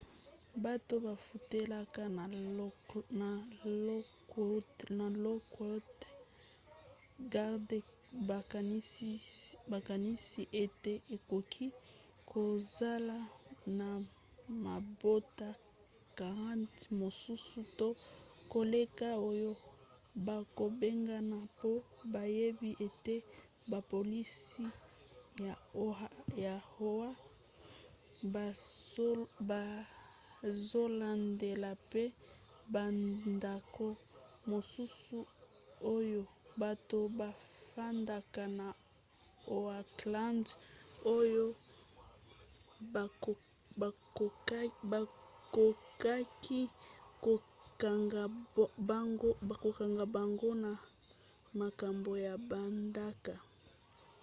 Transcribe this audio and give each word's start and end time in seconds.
bato 0.63 0.93
bafutelaka 1.05 2.03
na 3.19 3.27
lockwood 5.17 5.87
gardens 7.33 8.89
bakanisi 9.71 10.41
ete 10.63 10.93
ekoki 11.15 11.67
kozala 12.31 13.17
na 13.79 13.87
mabota 14.65 15.49
40 16.19 16.99
mosusu 17.01 17.59
to 17.79 17.87
koleka 18.51 19.07
oyo 19.29 19.51
bakobengana 20.27 21.35
mpo 21.49 21.71
bayebi 22.13 22.71
ete 22.87 23.15
bapolisi 23.71 24.63
ya 26.43 26.55
oha 26.83 27.11
bazolandela 30.43 31.69
mpe 31.81 32.03
bandako 32.73 33.87
mosusu 34.51 35.17
oyo 35.95 36.21
bato 36.61 36.97
bafandaka 37.19 38.43
na 38.59 38.67
oakland 39.57 40.45
oyo 41.17 41.45
bakokaki 44.91 46.61
kokanga 47.25 48.23
bango 50.13 50.51
na 50.63 50.71
makambo 51.61 52.11
ya 52.25 52.33
bandako 52.51 53.35